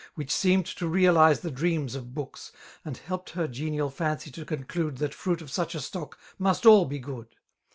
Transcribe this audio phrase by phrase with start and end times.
[0.15, 2.51] Which seemed to realize the dreams of booksr.
[2.83, 6.97] And helped her genial fancy to conclude That fruit of such^a stock must all be
[6.97, 7.35] good.